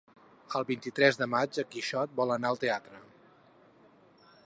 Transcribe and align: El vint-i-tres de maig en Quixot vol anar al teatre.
El 0.59 0.63
vint-i-tres 0.69 1.19
de 1.19 1.27
maig 1.35 1.61
en 1.65 1.69
Quixot 1.75 2.17
vol 2.23 2.35
anar 2.39 2.53
al 2.53 2.61
teatre. 2.67 3.07